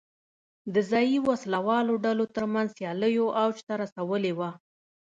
د 0.73 0.75
ځايي 0.91 1.17
وسله 1.29 1.59
والو 1.67 1.93
ډلو 2.05 2.25
ترمنځ 2.35 2.69
سیالیو 2.77 3.25
اوج 3.41 3.57
ته 3.67 3.73
رسولې 3.83 4.31
وه. 4.37 4.49